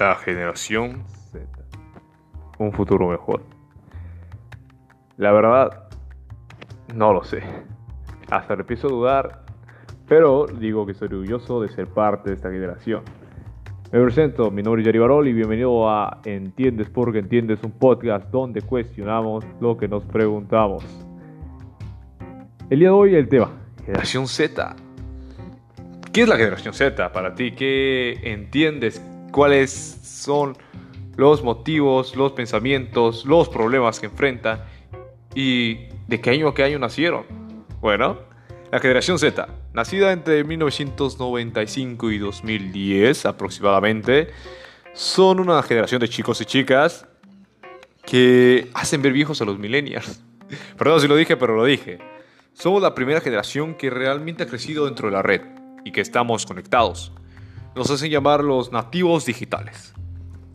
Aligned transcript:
La 0.00 0.14
generación 0.14 1.04
Z. 1.30 1.46
Un 2.58 2.72
futuro 2.72 3.06
mejor. 3.06 3.42
La 5.18 5.30
verdad, 5.30 5.90
no 6.94 7.12
lo 7.12 7.22
sé. 7.22 7.42
Hasta 8.30 8.54
empiezo 8.54 8.86
a 8.86 8.90
dudar, 8.90 9.44
pero 10.08 10.46
digo 10.46 10.86
que 10.86 10.92
estoy 10.92 11.08
orgulloso 11.08 11.60
de 11.60 11.68
ser 11.68 11.86
parte 11.86 12.30
de 12.30 12.36
esta 12.36 12.50
generación. 12.50 13.02
Me 13.92 14.02
presento, 14.02 14.50
mi 14.50 14.62
nombre 14.62 14.80
es 14.80 14.86
Yari 14.86 14.98
Barol 14.98 15.28
y 15.28 15.34
bienvenido 15.34 15.90
a 15.90 16.22
Entiendes 16.24 16.88
porque 16.88 17.18
Entiendes, 17.18 17.62
un 17.62 17.72
podcast 17.72 18.26
donde 18.30 18.62
cuestionamos 18.62 19.44
lo 19.60 19.76
que 19.76 19.86
nos 19.86 20.02
preguntamos. 20.06 20.82
El 22.70 22.78
día 22.78 22.88
de 22.88 22.94
hoy 22.94 23.14
el 23.16 23.28
tema, 23.28 23.50
generación 23.84 24.26
Z. 24.26 24.76
¿Qué 26.10 26.22
es 26.22 26.28
la 26.28 26.38
generación 26.38 26.72
Z 26.72 27.12
para 27.12 27.34
ti? 27.34 27.52
¿Qué 27.52 28.18
entiendes? 28.22 29.09
¿Cuáles 29.30 29.70
son 30.02 30.56
los 31.16 31.42
motivos, 31.42 32.16
los 32.16 32.32
pensamientos, 32.32 33.24
los 33.24 33.48
problemas 33.48 34.00
que 34.00 34.06
enfrentan? 34.06 34.64
¿Y 35.34 35.86
de 36.08 36.20
qué 36.20 36.30
año 36.30 36.48
a 36.48 36.54
qué 36.54 36.64
año 36.64 36.78
nacieron? 36.78 37.24
Bueno, 37.80 38.18
la 38.72 38.80
generación 38.80 39.18
Z, 39.18 39.48
nacida 39.72 40.12
entre 40.12 40.42
1995 40.42 42.10
y 42.10 42.18
2010 42.18 43.26
aproximadamente, 43.26 44.30
son 44.92 45.38
una 45.38 45.62
generación 45.62 46.00
de 46.00 46.08
chicos 46.08 46.40
y 46.40 46.44
chicas 46.44 47.06
que 48.04 48.68
hacen 48.74 49.00
ver 49.02 49.12
viejos 49.12 49.40
a 49.40 49.44
los 49.44 49.58
millennials. 49.58 50.22
Perdón 50.76 51.00
si 51.00 51.08
lo 51.08 51.14
dije, 51.14 51.36
pero 51.36 51.54
lo 51.54 51.64
dije. 51.64 51.98
Somos 52.52 52.82
la 52.82 52.94
primera 52.94 53.20
generación 53.20 53.74
que 53.74 53.90
realmente 53.90 54.42
ha 54.42 54.46
crecido 54.46 54.86
dentro 54.86 55.08
de 55.08 55.12
la 55.12 55.22
red 55.22 55.42
y 55.84 55.92
que 55.92 56.00
estamos 56.00 56.44
conectados. 56.46 57.12
Nos 57.74 57.88
hacen 57.88 58.10
llamar 58.10 58.42
los 58.42 58.72
nativos 58.72 59.24
digitales, 59.26 59.94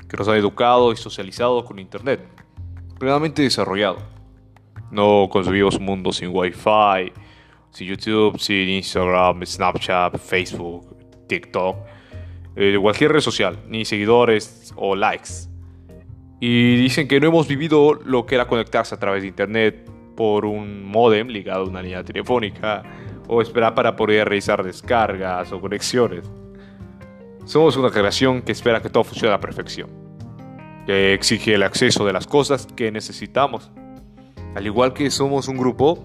que 0.10 0.18
nos 0.18 0.28
han 0.28 0.36
educado 0.36 0.92
y 0.92 0.98
socializado 0.98 1.64
con 1.64 1.80
Internet, 1.80 2.22
plenamente 3.00 3.42
desarrollado. 3.42 3.98
No 4.92 5.30
concebimos 5.32 5.76
un 5.76 5.86
mundo 5.86 6.12
sin 6.12 6.30
Wi-Fi, 6.34 7.14
sin 7.72 7.88
YouTube, 7.88 8.38
sin 8.38 8.68
Instagram, 8.68 9.46
Snapchat, 9.46 10.18
Facebook, 10.18 10.96
TikTok, 11.28 11.78
eh, 12.58 12.78
cualquier 12.82 13.14
red 13.14 13.22
social, 13.22 13.60
ni 13.68 13.86
seguidores 13.86 14.74
o 14.76 14.96
likes. 14.96 15.50
Y 16.42 16.76
dicen 16.76 17.08
que 17.08 17.20
no 17.22 17.28
hemos 17.28 17.48
vivido 17.48 17.94
lo 17.94 18.26
que 18.26 18.36
era 18.36 18.46
conectarse 18.46 18.94
a 18.94 19.00
través 19.00 19.22
de 19.22 19.30
Internet 19.30 19.90
por 20.18 20.46
un 20.46 20.84
modem 20.84 21.28
ligado 21.28 21.64
a 21.64 21.70
una 21.70 21.82
línea 21.82 22.04
telefónica 22.04 22.84
o 23.28 23.42
esperar 23.42 23.74
para 23.74 23.96
poder 23.96 24.28
realizar 24.28 24.64
descargas 24.64 25.52
o 25.54 25.62
conexiones. 25.62 26.30
Somos 27.46 27.78
una 27.78 27.92
generación 27.92 28.42
que 28.42 28.52
espera 28.52 28.82
que 28.82 28.90
todo 28.90 29.04
funcione 29.04 29.30
a 29.30 29.38
la 29.38 29.40
perfección, 29.40 29.88
que 30.88 31.14
exige 31.14 31.54
el 31.54 31.62
acceso 31.62 32.04
de 32.04 32.12
las 32.12 32.26
cosas 32.26 32.66
que 32.76 32.92
necesitamos, 32.92 33.72
al 34.56 34.66
igual 34.66 34.94
que 34.94 35.12
somos 35.12 35.48
un 35.48 35.58
grupo 35.58 36.04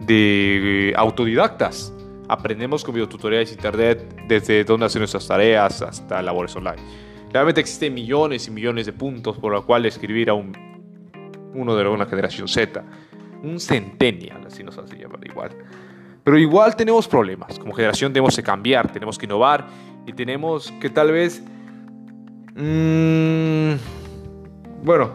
de 0.00 0.94
autodidactas. 0.96 1.92
Aprendemos 2.28 2.82
con 2.82 2.94
videotutoriales 2.94 3.50
de 3.50 3.56
internet 3.56 4.24
desde 4.26 4.64
dónde 4.64 4.86
hacer 4.86 5.00
nuestras 5.00 5.28
tareas 5.28 5.82
hasta 5.82 6.22
labores 6.22 6.56
online. 6.56 6.82
Realmente 7.30 7.60
existen 7.60 7.92
millones 7.92 8.48
y 8.48 8.50
millones 8.50 8.86
de 8.86 8.94
puntos 8.94 9.36
por 9.36 9.52
los 9.52 9.66
cuales 9.66 9.94
escribir 9.94 10.30
a 10.30 10.34
un, 10.34 10.56
uno 11.52 11.76
de 11.76 11.86
una 11.86 12.06
generación 12.06 12.48
Z, 12.48 12.82
un 13.42 13.60
centennial, 13.60 14.46
así 14.46 14.64
nos 14.64 14.78
hace 14.78 14.96
llamar 14.96 15.20
igual. 15.26 15.50
Pero 16.24 16.38
igual 16.38 16.76
tenemos 16.76 17.08
problemas. 17.08 17.58
Como 17.58 17.72
generación 17.72 18.12
tenemos 18.12 18.36
que 18.36 18.42
cambiar, 18.42 18.92
tenemos 18.92 19.18
que 19.18 19.26
innovar 19.26 19.66
y 20.06 20.12
tenemos 20.12 20.72
que 20.80 20.90
tal 20.90 21.12
vez... 21.12 21.42
Mmm, 22.54 23.74
bueno, 24.82 25.12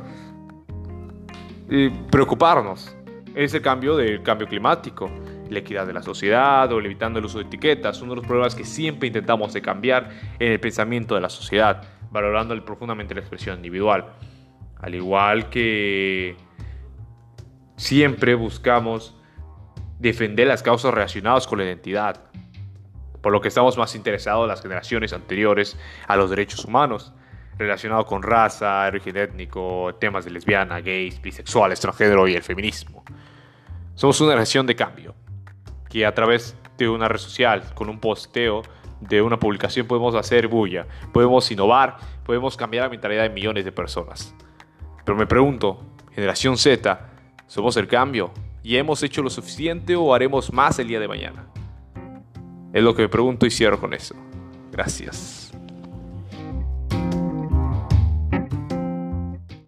preocuparnos. 2.10 2.96
Es 3.36 3.54
el 3.54 3.62
cambio 3.62 3.96
del 3.96 4.24
cambio 4.24 4.48
climático, 4.48 5.12
la 5.50 5.60
equidad 5.60 5.86
de 5.86 5.94
la 5.94 6.02
sociedad 6.02 6.72
o 6.72 6.80
evitando 6.80 7.20
el 7.20 7.26
uso 7.26 7.38
de 7.38 7.46
etiquetas. 7.46 8.02
Uno 8.02 8.12
de 8.12 8.18
los 8.18 8.26
problemas 8.26 8.56
que 8.56 8.66
siempre 8.66 9.08
intentamos 9.08 9.54
de 9.54 9.62
cambiar 9.62 10.10
en 10.40 10.54
el 10.54 10.60
pensamiento 10.60 11.16
de 11.16 11.22
la 11.22 11.30
sociedad, 11.30 11.84
valorando 12.12 12.60
profundamente 12.66 13.14
la 13.14 13.22
expresión 13.22 13.58
individual. 13.58 14.06
Al 14.80 14.96
igual 14.96 15.50
que 15.50 16.36
siempre 17.76 18.36
buscamos 18.36 19.16
defender 20.00 20.48
las 20.48 20.64
causas 20.64 20.94
relacionadas 20.94 21.48
con 21.48 21.60
la 21.60 21.66
identidad, 21.66 22.22
por 23.22 23.32
lo 23.32 23.42
que 23.42 23.48
estamos 23.48 23.78
más 23.78 23.96
interesados 23.96 24.44
en 24.44 24.50
las 24.50 24.62
generaciones 24.62 25.14
anteriores 25.14 25.78
a 26.08 26.16
los 26.16 26.30
derechos 26.30 26.66
humanos, 26.66 27.14
relacionados 27.58 28.06
con 28.06 28.22
raza, 28.22 28.86
origen 28.88 29.18
étnico, 29.18 29.96
temas 30.00 30.26
de 30.26 30.32
lesbiana, 30.32 30.80
gays, 30.80 31.22
bisexuales, 31.22 31.80
transgénero 31.80 32.28
y 32.28 32.36
el 32.36 32.44
feminismo. 32.44 33.04
Somos 33.96 34.22
una 34.22 34.32
generación 34.32 34.68
de 34.68 34.76
cambio, 34.76 35.16
que 35.90 36.06
a 36.06 36.14
través 36.14 36.56
de 36.78 36.88
una 36.88 37.08
red 37.08 37.18
social, 37.18 37.64
con 37.74 37.90
un 37.90 38.00
posteo 38.00 38.62
de 39.00 39.22
una 39.22 39.40
publicación 39.40 39.88
podemos 39.88 40.14
hacer 40.16 40.48
bulla, 40.48 40.86
podemos 41.12 41.50
innovar, 41.52 41.98
podemos 42.24 42.56
cambiar 42.58 42.86
la 42.86 42.90
mentalidad 42.90 43.24
de 43.24 43.30
millones 43.30 43.66
de 43.66 43.72
personas. 43.72 44.34
Pero 45.04 45.18
me 45.18 45.26
pregunto, 45.26 45.84
generación 46.14 46.58
Z, 46.58 47.00
¿somos 47.48 47.78
el 47.78 47.88
cambio? 47.88 48.32
¿Y 48.68 48.76
hemos 48.76 49.02
hecho 49.02 49.24
lo 49.24 49.30
suficiente 49.30 49.96
o 49.96 50.14
haremos 50.14 50.52
más 50.52 50.78
el 50.78 50.90
día 50.90 51.00
de 51.00 51.08
mañana? 51.08 51.48
Es 52.74 52.84
lo 52.84 52.94
que 52.94 53.04
me 53.04 53.08
pregunto 53.08 53.46
y 53.46 53.50
cierro 53.50 53.80
con 53.80 53.94
eso. 53.94 54.14
Gracias. 54.74 55.57